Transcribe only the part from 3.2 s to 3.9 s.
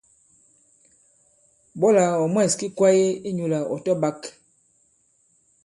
inyūlà ɔ̀